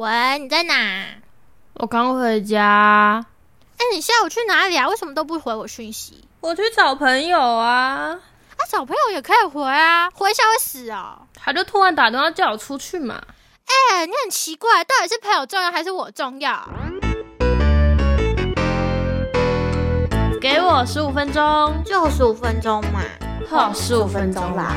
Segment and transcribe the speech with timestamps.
[0.00, 0.74] 喂，你在哪？
[1.74, 3.22] 我刚回家，
[3.76, 4.88] 哎、你下午去哪里啊？
[4.88, 6.24] 为什么都不回我讯息？
[6.40, 8.18] 我去找朋友啊，啊，
[8.66, 11.18] 找朋友也可以回啊，回一下会死哦。
[11.34, 13.20] 他就突然打电话叫我出去嘛。
[13.66, 16.66] 哎、你很奇怪，到底是朋友重要还是我重要？
[20.40, 23.02] 给我十五分钟，就十五分钟嘛。
[23.46, 24.74] 好，十五分钟啦。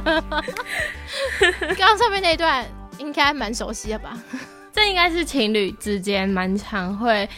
[1.60, 2.66] 刚刚上面那一段
[2.98, 4.18] 应该蛮熟悉的吧？
[4.72, 7.28] 这应该是情侣之间蛮常会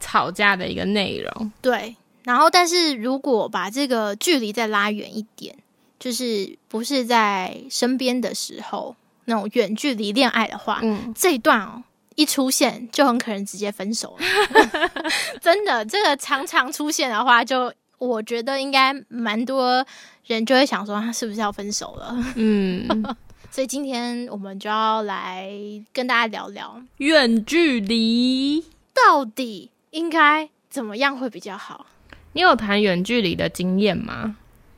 [0.00, 1.52] 吵架的一个内容。
[1.60, 1.94] 对。
[2.24, 5.56] 然后，但是如果把这个距离再拉远一点，
[5.98, 11.82] 就是不是在身边的时候那种远距离恋爱的话，嗯，这一段哦
[12.16, 15.00] 一出现就很可能直接分手了。
[15.40, 19.84] 真的，这个常常出现的话，就我觉得应该蛮多
[20.26, 22.16] 人就会想说，他是不是要分手了？
[22.36, 22.86] 嗯，
[23.50, 25.50] 所以今天我们就要来
[25.92, 31.86] 跟大家聊聊，远距离，到底应该怎么样会比较好？
[32.32, 34.36] 你有谈远距离的经验吗？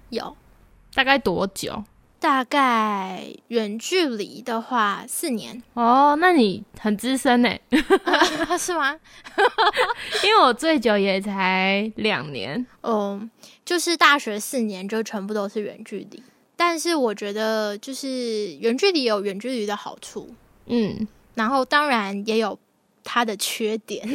[0.09, 0.37] 有
[0.95, 1.85] 大概多久？
[2.21, 7.51] 大概远距离的话，四年哦，那你很资深呢，
[8.59, 8.95] 是吗？
[10.23, 12.65] 因为我最久也才两年。
[12.83, 13.21] 哦，
[13.65, 16.23] 就是大学四年就全部都是远距离，
[16.57, 20.35] 但是我觉得就是远距离有远距离的好处，
[20.67, 22.59] 嗯，然后当然也有
[23.03, 24.07] 它的缺点，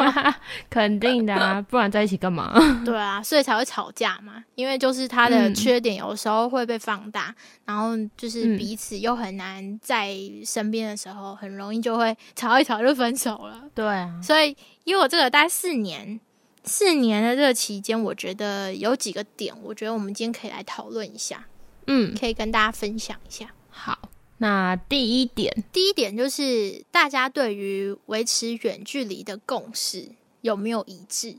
[0.68, 2.52] 肯定的啊， 不然在一起干嘛？
[2.84, 13.62] 对啊，所以才会吵架嘛，因为就是他的嗯缺点有时候会被放大，然后就是嗯彼此又很难在身边的时候，很容易就会吵一吵就分手了。
[13.74, 16.18] 对啊，所以，因为我这个大概四年，
[16.64, 21.46] 四年的这个期间，我觉得有几个点，我觉得我们今天可以来讨论一下，
[21.86, 23.46] 嗯，可以跟大家分享一下。
[23.70, 23.98] 好。
[24.44, 30.06] 那第一点，第一点就是大家对于维持远距离的共识
[30.42, 31.34] 有没有一致？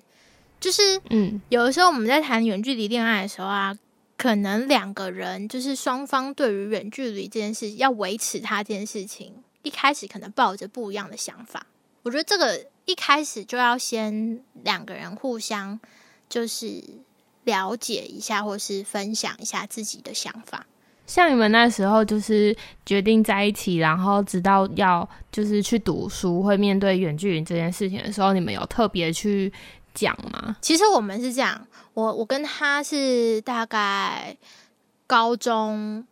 [0.60, 3.78] 就是嗯有的时候我们在谈远距离恋爱的时候啊，
[4.18, 11.68] 可能两个人就是双方对于远距离这件事要维持它这件事情，一开始可能抱着不一样的想法。
[12.02, 15.80] 我觉得这个一开始就要先两个人互相
[16.28, 16.82] 就是
[17.44, 20.66] 了解一下，或是分享一下自己的想法。
[21.06, 22.56] 像你们那时候就是
[22.86, 29.52] 决定在一起，然后直到要就是去读书，会面对远距离这件事情的时候，你们有特别去
[29.94, 30.56] 讲吗？
[30.62, 34.36] 其实我们是这样，我我跟他是大概
[35.08, 36.06] 高中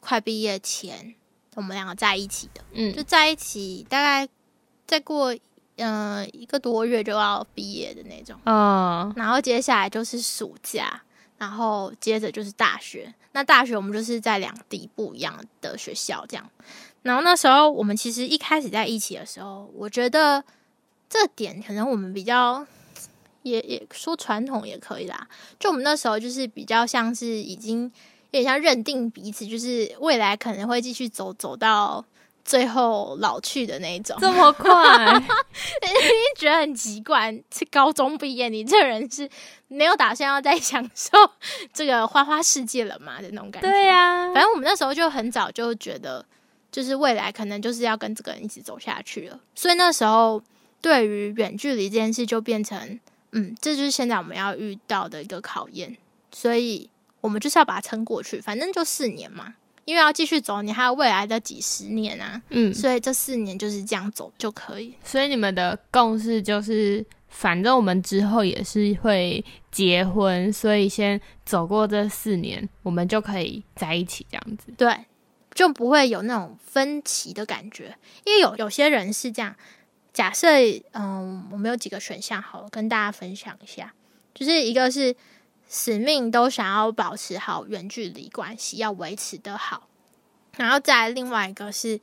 [0.00, 1.14] 快毕业前，
[1.54, 2.94] 我们两个在一起的，嗯。
[2.94, 4.28] 就在一起大概
[4.86, 5.34] 再过
[5.76, 9.12] 嗯、呃一个多月就要毕业的那种，嗯。
[9.16, 11.02] 然后接下来就是暑假，
[11.38, 13.14] 然后接着就是大学。
[13.32, 16.50] 那大学我们就是在两地不一样的学校这样。
[17.02, 20.42] 然后那时候我们其实一开始在一起的时候，我觉得
[21.08, 22.66] 这点可能我们比较
[23.42, 25.28] 也也说传统也可以啦。
[25.58, 27.90] 就我们那时候就是比较像是已经有
[28.32, 32.04] 点像认定彼此，就是未来可能会继续走走到
[32.48, 34.16] 最后老去的那一种。
[34.18, 34.72] 这么快？
[35.20, 35.88] 你
[36.38, 39.28] 觉得很奇怪，是高中毕业，你这人是
[39.66, 41.10] 没有打算要再 享受
[41.74, 43.68] 这个花花世界了嘛的那种感觉。
[43.68, 46.24] 对呀、反正我们那时候就很早就觉得，
[46.72, 50.42] 就是未来可能就是要跟这个人一直走下去了，所以那时候
[50.80, 52.98] 对于远距离这件事就变成，
[53.32, 55.94] 嗯，这就是现在我们要遇到的一个考验，
[56.32, 56.88] 所以
[57.20, 59.54] 我们就是要把它撑过去，反正就四年嘛。
[59.88, 64.94] 因为要继续走，你还有未来的几十年啊，嗯，所以这四年就是这样走就可以。
[65.02, 74.70] 所以你们的共识就是，反正我们之后也是会结婚，所以先走过这四年，我们就可以在一起这样子。
[74.76, 74.94] 对，
[75.54, 77.96] 就不会有那种分歧的感觉。
[78.26, 79.56] 因为有有些人是这样，
[80.12, 80.48] 假设
[80.92, 83.94] 嗯，我们有几个选项，好了，跟大家分享一下，
[84.34, 85.16] 就是一个是
[85.68, 89.86] 死命都想要保持好远距离关系，要维持的好，
[90.56, 92.00] 然后再另外一个是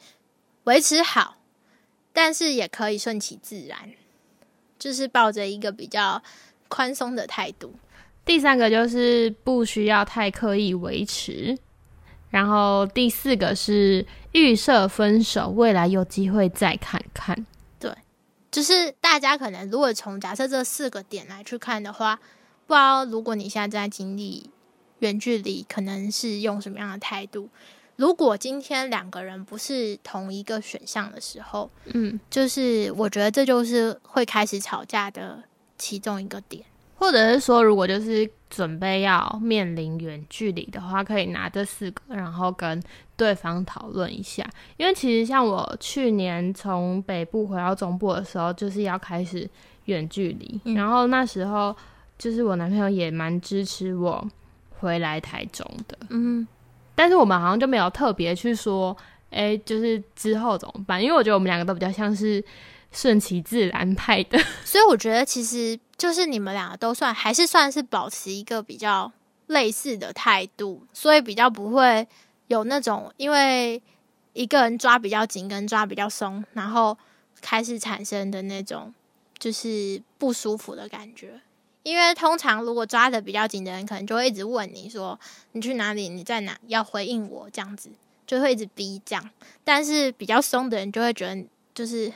[0.66, 1.38] 维持好，
[2.14, 3.90] 但是也可以顺其自然，
[4.78, 6.22] 就是抱着一个比较
[6.68, 7.74] 宽松的态度。
[8.24, 11.58] 第三个就是不需要太刻意维持，
[12.30, 17.46] 然后第四个是预设分手，未来有机会再看看。
[17.80, 17.92] 对
[18.52, 22.20] 就是大家可能如果从假设这四个点来去看的话，
[22.68, 24.50] 不知道如果你现在正在经历
[25.00, 27.50] 远距离，可能是用什么样的态度？
[27.98, 35.44] 如果今天两个人不是同一个选项的时候，嗯，就是我觉得这就是会开始吵架的
[35.78, 36.64] 其中一个点。
[36.98, 42.82] 或者是说，如果就是准备要面临远距离的话，可以拿这四个，然后跟
[43.18, 44.50] 对方讨论一下。
[44.78, 49.48] 因为其实像我去年从北部回到中部的时候，就是要开始
[49.86, 51.76] 远距离，然后那时候
[52.18, 54.28] 就是我男朋友也蛮支持我
[54.80, 56.48] 回来台中的，嗯，
[56.96, 58.96] 但是我们好像就没有特别去说，
[59.30, 61.02] 哎，就是之后怎么办？
[61.02, 62.44] 因为我觉得我们两个都比较像是。
[62.92, 69.12] 顺其自然派的， 所以我觉得其实就是你们两个都算还是算是保持一个比较
[69.48, 72.08] 类似的态度，所以比较不会
[72.48, 73.82] 有那种因为
[74.32, 76.98] 一个人抓比较紧，跟抓比较松，然后
[77.42, 78.94] 开始产生的那种
[79.38, 81.42] 就是不舒服的感觉。
[81.86, 85.18] 因为通常如果抓的比较紧的人，可能就会一直问你说
[85.54, 87.90] 你去哪里，你在哪，要回应我这样子，
[88.28, 89.30] 就会一直逼这样。
[89.64, 92.12] 但是比较松的人就会觉得就是。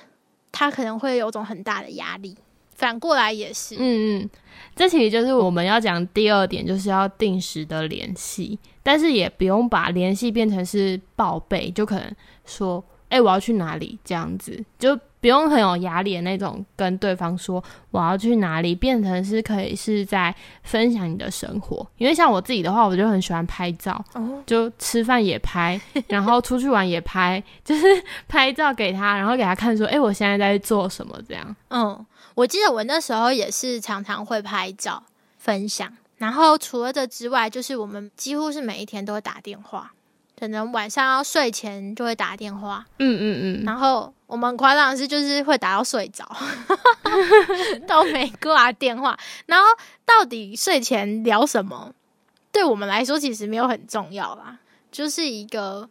[0.51, 2.35] 他可能会有种很大的压力，
[2.73, 3.75] 反过来也是。
[3.75, 4.29] 嗯嗯，
[4.75, 12.83] 这其实就是我们要讲第二点，就是要定时的联系，但是也不用把联系变成是报备，就可能说。
[13.09, 13.97] 哎，我要去哪里？
[14.03, 20.33] 这样子就不用很有压力的那种，跟对方说我要去哪里，变成是可以是在
[20.63, 21.85] 分享你的生活。
[21.97, 24.03] 因为像我自己的话，我就很喜欢拍照，
[24.45, 27.85] 就吃饭也拍， 然后出去玩也拍， 就是
[28.27, 31.19] 拍照给他，然后给他看说，哎，我现在在做什么？
[31.27, 31.55] 这样。
[31.69, 32.05] 嗯，
[32.35, 35.03] 我记得我那时候也是常常会拍照
[35.37, 39.91] 分享，然后除了这之外，就是我们几乎是每一天都会打电话。
[40.39, 46.25] 可能晚上要睡前就会打电话，嗯嗯嗯，然后我们夸张的是就是会打到睡着，
[47.87, 49.17] 都没挂电话。
[49.47, 49.65] 然后
[50.05, 51.93] 到底睡前聊什么，
[52.51, 54.57] 对我们来说其实没有很重要啦，
[54.91, 55.87] 就是一个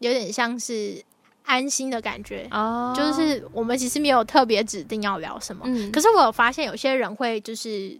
[0.00, 1.02] 有点像是
[1.44, 2.92] 安心的感觉哦。
[2.96, 7.96] 就是我们其实没有特别指定要聊什么，可是我有发现有些人会就是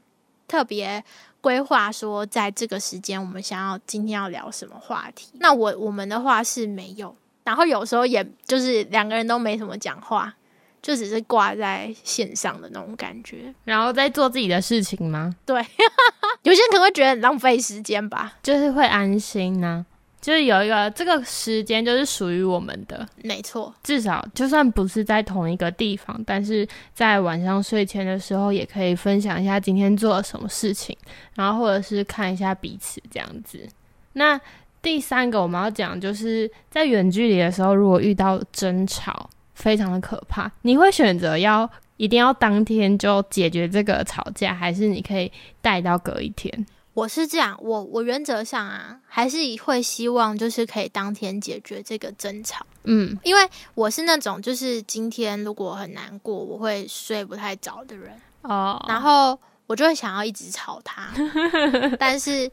[0.49, 1.03] 特别。
[1.43, 5.29] 规划说，在这个时间，我们想要今天要聊什么话题？
[5.41, 10.33] 那我我们的话是没有，然后有时候也就是两个人都没什么讲话，
[10.81, 15.35] 就只是挂在线上的那种感觉，然后在做自己的事情吗？
[15.45, 15.61] 对，
[16.45, 19.85] 有些人可能会觉得很浪费时间吧，就是会安心呢。
[20.23, 23.75] 就是有一个这个时间，就是属于我们的，没错。
[23.83, 30.97] 至少就算不是在同一个地方，但是在晚上睡前的时候，也可以分享一下今天做了什么事情，
[31.35, 33.69] 然后或者是看一下彼此这样子。
[34.13, 34.41] 那
[34.81, 40.51] 第三个我们要讲，就是在远距离的时候，如果遇到争吵，非常的可怕。
[40.63, 45.31] 你会选择要一定要当天就解决这个吵架，还是你可以
[45.61, 46.65] 带到隔一天？
[46.95, 58.13] 我是这样，我我原则上啊，还是会希望就是可以当天解决这个争吵，嗯，因为我是那种就是今天如果很难过，我会睡不太着的人
[58.43, 61.09] 哦，然后我就会想要一直吵他，
[61.99, 62.51] 但是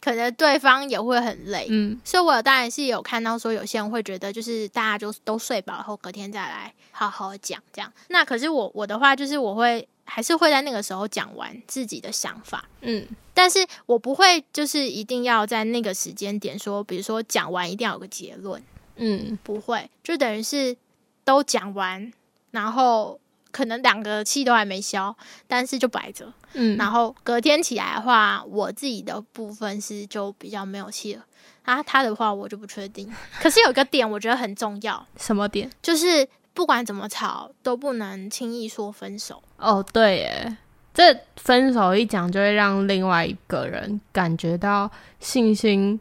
[0.00, 9.88] 可能对方也会很累，嗯，所以我当然是有看到说有些人会觉得就是大家就都睡饱后隔天再来好好讲这样，那可是我我的话就是我会。
[10.04, 18.62] 还是会在那个时候讲完自己的想法，嗯，但是我不会就是一定要在那个时间点说，比如说讲完一定要有个结论，
[18.96, 20.76] 嗯，不会，就等于是
[21.24, 22.12] 都讲完，
[22.50, 23.18] 然后
[23.50, 25.16] 可能两个气都还没消，
[25.46, 31.24] 但是就摆着，嗯，然后隔天起来的话，我自己的部分是就比较没有气了，
[31.62, 33.10] 啊，他的话我就不确定，
[33.40, 35.70] 可是有一个点我觉得很重要，什么点？
[35.80, 36.28] 就是。
[36.54, 39.42] 不管怎么吵，都不能轻易说分手。
[39.56, 40.56] 哦，对，耶，
[40.92, 45.98] 这分手一讲，就会让另外一个人感觉到信心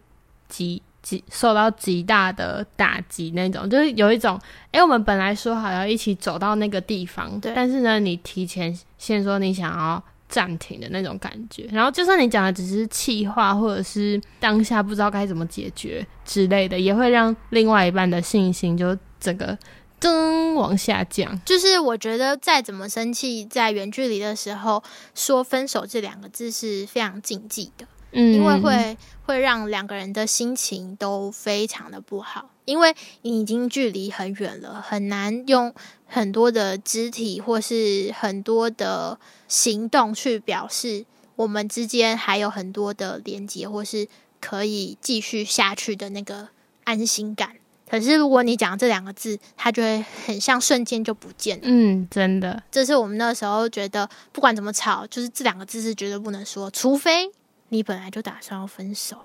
[0.50, 4.38] 极极受到极大的打击，那种就是有一种，
[4.72, 19.58] 哎，我们本来说好要一起走到那个地方，对，但是呢，你提前先说你想要暂停的那种感觉，然后就算你讲的只是气话，或者是当下不知道该怎么解决之类的，也会让另外一半的信心就整个。
[20.02, 21.40] 噔，往下降。
[21.46, 35.74] 就是我觉得再怎么生气，在远距离的时候说分手这两个字是非常禁忌的，嗯，因为会会让两个人的心情都非常的不好，因为你已经距离很远了，很难用
[36.08, 41.06] 很多的肢体或是很多的行动去表示
[41.36, 44.08] 我们之间还有很多的连接，或是
[44.40, 46.50] 可以继续下去的那个
[46.84, 47.58] 安心感。
[47.92, 51.64] 可是，如果你讲这两个字，它就会很像瞬间就不见了。
[51.66, 57.30] 嗯，真的，这是我们那时候觉得，不管怎么吵，就是这两个字是绝对不能说，除非
[57.68, 59.18] 你本来就打算要分手。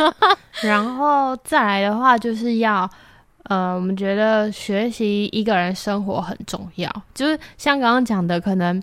[0.64, 2.90] 然后再来的话，就是要，
[3.42, 8.82] 呃，我们觉得学习一个人生活很重要，就是像刚刚讲的，可能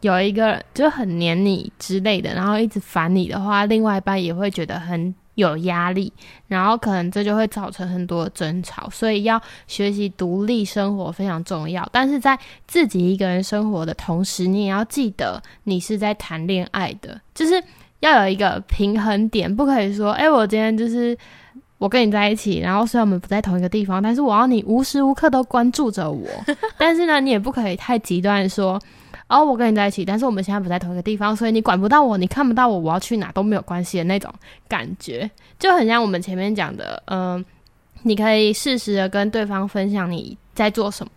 [0.00, 6.12] 有一个就很黏你之类的，然后一直烦你的话，另外一半也会觉得很有压力，
[6.48, 8.88] 然后可能这就会造成很多争吵。
[8.90, 17.62] 所以要学习独立生活非常重要，但是在自己一个人生活的同时，你也要记得你是在谈恋爱的，就是
[18.00, 21.16] 要有一个平衡点，不可以说，哎，我今天就是。
[21.78, 26.28] 我跟你在一起，然后虽然我们不在同一个地方，但是我要你无时无刻都关注着我。
[26.78, 28.80] 但是呢，你也不可以太极端，说
[29.32, 34.32] 哦，我跟你在一起，但是我们现在不在同一个地方，所以你管不到我，你看不到我，我要去哪都没有关系的那种
[34.68, 37.44] 感觉，就很像我们前面讲的，嗯，
[38.02, 41.12] 你可以适时的跟对方分享你在做什么。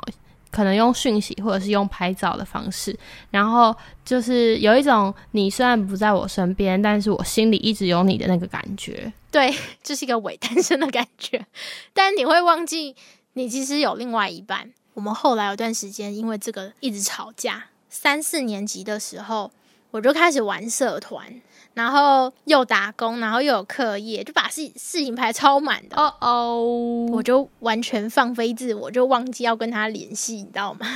[0.52, 2.98] 可能用讯息或者是用拍照的方式，
[3.30, 9.12] 然后就是有一种你虽然不在我身边，但是我心里一直有你的那个感觉。
[9.30, 9.54] 对，
[9.84, 11.46] 这是一个伪单身的感觉，
[11.94, 12.96] 但你会忘记
[13.34, 14.72] 你其实有另外一半。
[14.94, 17.66] 我们后来有段时间因为这个一直吵架，
[17.96, 19.52] 三四年级的时候
[19.92, 21.42] 我就开始玩社团。
[21.74, 25.98] 然后又打工，然后又有课业，就把事事情排超满的。
[25.98, 26.64] 哦哦，
[27.12, 30.88] 我就完全放飞自我，就忘记要跟他联系，你知道吗？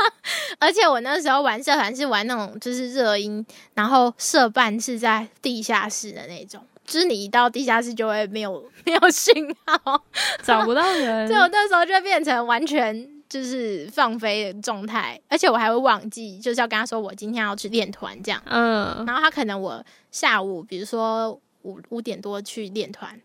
[0.58, 3.44] 而且我那时候玩社团是玩那种就是热音，
[3.74, 10.02] 然后社办是在地下室的那种，就是你一到地下室就会没有 没有信号，
[10.42, 11.28] 找不到人。
[11.28, 13.21] 对，我那时候就变成完全。
[13.32, 18.38] 就是放飞的状态，而且我还会忘记，就是要跟他说我今天要去练团这样。
[18.44, 23.18] 嗯，然后他可能我下午，比如说五五点多去练团，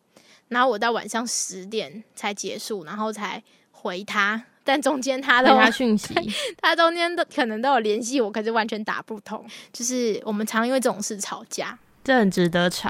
[0.48, 4.42] 然后我到晚上十点才结束，然后才回他。
[4.64, 6.14] 但中间他都他讯息，
[6.62, 9.46] 他中间都可能都有联系我，可是完全打不通。
[9.74, 12.90] 就是我们常因为这种事吵架，这很值得吵。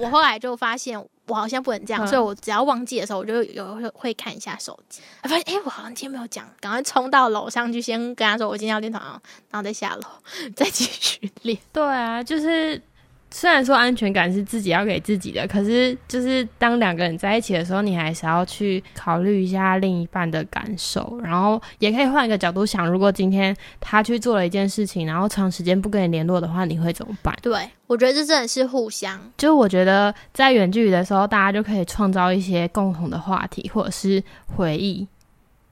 [0.00, 0.98] 我后来就发现。
[1.26, 9.02] 我好像不能这样，所以我只要忘记的时候，我就有会会看一下手机，发现哎，我好像今天没有讲，赶快冲到楼上去，先跟他说我今天要练团，
[9.50, 10.02] 然后再下楼
[10.54, 11.58] 再继续练。
[11.72, 12.78] 对啊，就是。
[13.36, 27.36] 虽然说安全感是自己要给自己的，可是就是当两个人在一起的时候，你还是要去考虑一下另一半的感受，然后也可以换一个角度想，如果今天他去做了一件事情，然后长时间不跟你联络的话，你会怎么办？
[27.42, 29.20] 对，我觉得这真的是互相。
[29.36, 35.08] 就我觉得在远距离的时候，大家就可以创造一些共同的话题或者是回忆，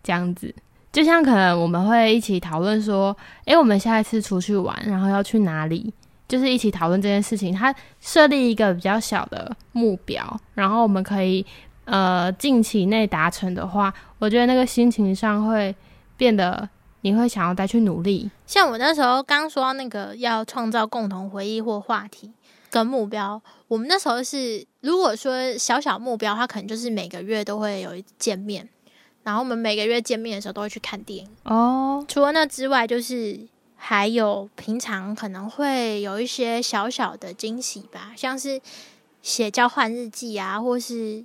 [0.02, 0.52] 这样子。
[0.90, 5.94] 就像可能我们会一起讨论说，诶，我们下一次出去玩，然后要去哪里？
[6.32, 11.44] 就是一起讨论这件事情，他设立一个比较小的目标，然后我们可以
[11.84, 15.76] 呃近期内达成的话，我觉得那个心情上会
[16.16, 16.66] 变得
[17.02, 18.30] 你会想要再去努力。
[18.46, 22.32] 像我那时候刚说那个要创造共同回忆或话题
[22.70, 28.66] 跟目标，我们那时候是如果说小小目标，它可能就是每个月都会有一见面，
[29.22, 32.02] 然后我们每个月见面的时候都会去看电影哦。
[32.08, 33.51] 除了那之外，就是。
[33.84, 38.60] 还有平常可能会有一些小小的惊喜吧，像是
[39.22, 41.24] 写交换日记啊，或是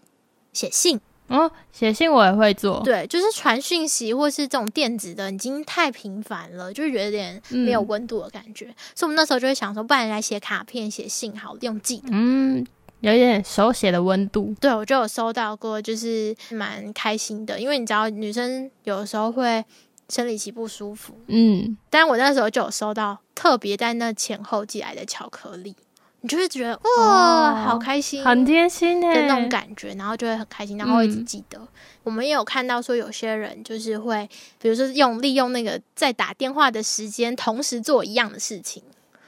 [0.53, 0.99] 写信。
[1.27, 2.81] 哦，写信我也会做。
[2.83, 8.65] 对，就是传讯息或是这种电子的，已经太频繁了，就有点没有温度的感觉。
[8.95, 12.01] 所以我们那时候就会想说，不然来写卡片、写信，好用寄。
[12.09, 12.65] 嗯，
[13.01, 14.55] 有一点手写的温度。
[14.59, 19.63] 对，我就有收到过，就是蛮开心的，因为你知道，女生有的时候会。
[20.09, 25.75] 生理期不舒服，嗯，但我那时候就有收到特别在那前后寄来的巧克力，
[26.21, 31.59] 你就会觉得哇，好开心，很贴心的那种感觉，然后就会很开心，然后一直记得。
[32.03, 34.29] 我们也有看到说有些人就是会，
[34.61, 38.81] 比如说用利用那个在打电话的时间，同时做一样的事情，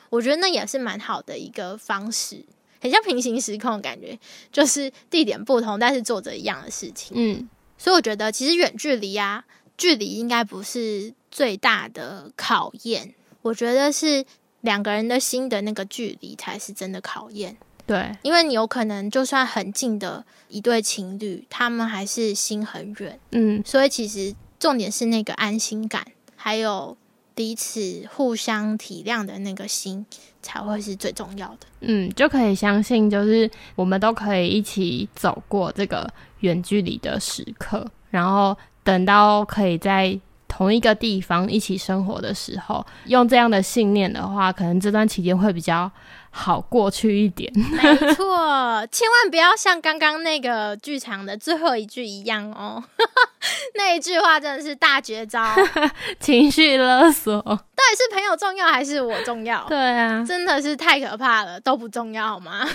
[0.09, 2.45] 我觉得那也是蛮好的一个方式，
[2.79, 4.17] 很像平行时空的感觉，
[4.49, 7.11] 就是地点不同，但是做着一样的事情。
[7.15, 9.43] 嗯，所以我觉得其实远距离啊。
[9.79, 14.25] 距离应该不是最大的考验，我觉得是
[14.59, 17.55] 两个人的心的那个距离才是真的考验。
[17.87, 23.17] 对，因为你有可能就算很近的一对情侣，他们还是心很远。
[23.31, 26.05] 嗯，所以其实重点是那个安心感，
[26.35, 26.97] 还有
[27.33, 30.05] 彼此互相体谅的那个心，
[30.41, 31.59] 才会是最重要的。
[31.79, 38.57] 嗯，就可以相信，就是我们都可以一起走过这个远距离的时刻，然后。
[38.89, 45.91] 等到可以在同一个地方一起生活的时候，用这样的信念的话，可能这段期间会比较。
[46.31, 52.83] 好过去一点，没错，千万不要像刚刚那个剧场的最后一句一样哦。
[53.75, 55.43] 那一句话真的是大绝招，
[56.19, 57.41] 情绪勒索。
[57.41, 59.65] 到底是朋友重要还是我重要？
[59.69, 62.67] 对啊，真的是太可怕了，都不重要好吗？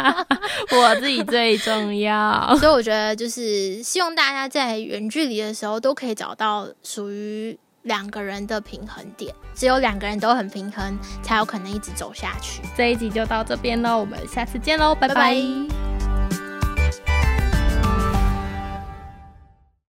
[0.72, 2.56] 我自己最重要。
[2.58, 7.58] 所以我觉得，就是希望大家在远距离的时候都可以找到属于。
[7.88, 12.62] 两个人的平衡点，只有两个人都很平衡，才有可能一直走下去。
[12.76, 15.97] 这一集就到这边喽，我们下次见喽，拜拜拜拜